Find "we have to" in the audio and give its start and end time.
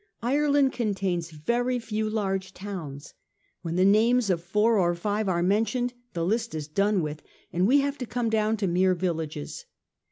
7.67-8.07